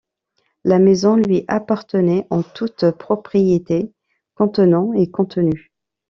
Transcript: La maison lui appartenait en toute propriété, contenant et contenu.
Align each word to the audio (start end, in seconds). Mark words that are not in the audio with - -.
La 0.63 0.79
maison 0.79 1.15
lui 1.15 1.45
appartenait 1.47 2.25
en 2.31 2.41
toute 2.41 2.89
propriété, 2.89 3.93
contenant 4.35 4.93
et 4.93 5.11
contenu. 5.11 5.71